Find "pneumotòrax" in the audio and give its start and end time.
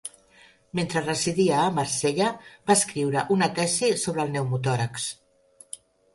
4.35-5.07